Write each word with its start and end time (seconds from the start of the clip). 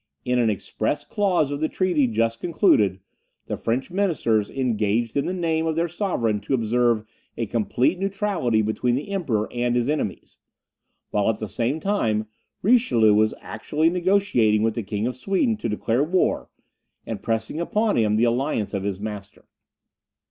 In 0.25 0.39
an 0.39 0.49
express 0.49 1.03
clause 1.03 1.51
of 1.51 1.59
the 1.59 1.69
treaty 1.69 2.07
just 2.07 2.39
concluded, 2.41 3.01
the 3.45 3.55
French 3.55 3.91
ministers 3.91 4.49
engaged 4.49 5.15
in 5.15 5.27
the 5.27 5.31
name 5.31 5.67
of 5.67 5.75
their 5.75 5.87
sovereign 5.87 6.39
to 6.39 6.55
observe 6.55 7.05
a 7.37 7.45
complete 7.45 7.99
neutrality 7.99 8.63
between 8.63 8.95
the 8.95 9.11
Emperor 9.11 9.47
and 9.53 9.75
his 9.75 9.87
enemies; 9.87 10.39
while, 11.11 11.29
at 11.29 11.37
the 11.37 11.47
same 11.47 11.79
time, 11.79 12.25
Richelieu 12.63 13.13
was 13.13 13.35
actually 13.41 13.91
negociating 13.91 14.63
with 14.63 14.73
the 14.73 14.81
King 14.81 15.05
of 15.05 15.15
Sweden 15.15 15.55
to 15.57 15.69
declare 15.69 16.03
war, 16.03 16.49
and 17.05 17.21
pressing 17.21 17.59
upon 17.59 17.95
him 17.95 18.15
the 18.15 18.23
alliance 18.23 18.73
of 18.73 18.81
his 18.81 18.99
master. 18.99 19.45